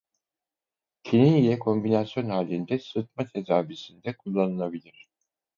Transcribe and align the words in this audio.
Kinin 1.03 1.33
ile 1.33 1.59
kombinasyon 1.59 2.29
halinde 2.29 2.79
sıtma 2.79 3.25
tedavisinde 3.25 4.13
kullanılabilir. 4.17 5.05